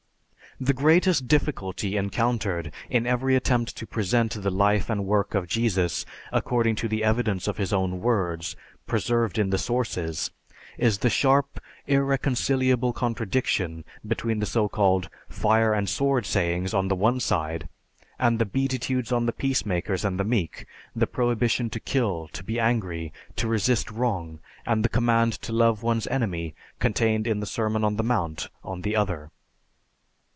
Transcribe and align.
The 0.59 0.73
greatest 0.73 1.27
difficulty 1.27 1.97
encountered 1.97 2.71
in 2.87 3.07
every 3.07 3.35
attempt 3.35 3.75
to 3.77 3.87
present 3.87 4.43
the 4.43 4.51
life 4.51 4.91
and 4.91 5.07
work 5.07 5.33
of 5.33 5.47
Jesus 5.47 6.05
according 6.31 6.75
to 6.75 6.87
the 6.87 7.03
evidence 7.03 7.47
of 7.47 7.57
his 7.57 7.73
own 7.73 7.99
words 7.99 8.55
preserved 8.85 9.39
in 9.39 9.49
the 9.49 9.57
sources 9.57 10.29
is 10.77 10.99
the 10.99 11.09
sharp, 11.09 11.59
irreconcilable 11.87 12.93
contradiction 12.93 13.85
between 14.05 14.37
the 14.37 14.45
so 14.45 14.67
called 14.69 15.09
"fire 15.27 15.73
and 15.73 15.89
sword" 15.89 16.27
sayings 16.27 16.75
on 16.75 16.89
the 16.89 16.95
one 16.95 17.19
side, 17.19 17.67
and 18.19 18.37
the 18.37 18.45
beatitudes 18.45 19.11
on 19.11 19.25
the 19.25 19.33
peacemakers 19.33 20.05
and 20.05 20.19
the 20.19 20.23
meek, 20.25 20.67
the 20.95 21.07
prohibition 21.07 21.71
to 21.71 21.79
kill, 21.79 22.27
to 22.33 22.43
be 22.43 22.59
angry, 22.59 23.11
to 23.35 23.47
resist 23.47 23.89
wrong, 23.89 24.39
and 24.67 24.85
the 24.85 24.89
command 24.89 25.33
to 25.41 25.51
love 25.53 25.81
one's 25.81 26.05
enemy, 26.07 26.53
contained 26.77 27.25
in 27.25 27.39
the 27.39 27.47
Sermon 27.47 27.83
on 27.83 27.95
the 27.95 28.03
Mount, 28.03 28.49
on 28.63 28.81
the 28.81 28.95
other. 28.95 29.31